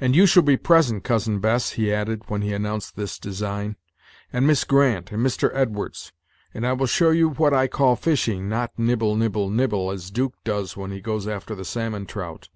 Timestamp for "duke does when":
10.12-10.92